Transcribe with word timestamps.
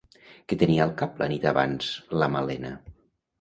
Què 0.53 0.57
tenia 0.61 0.87
al 0.87 0.93
cap 1.01 1.21
la 1.23 1.27
nit 1.33 1.45
abans 1.51 1.91
la 2.23 2.31
Malena? 2.37 2.73